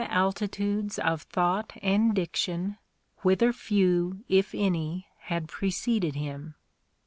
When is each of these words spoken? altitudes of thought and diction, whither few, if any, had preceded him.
altitudes 0.09 0.97
of 0.97 1.21
thought 1.21 1.73
and 1.83 2.15
diction, 2.15 2.75
whither 3.21 3.53
few, 3.53 4.23
if 4.27 4.55
any, 4.55 5.05
had 5.25 5.47
preceded 5.47 6.15
him. 6.15 6.55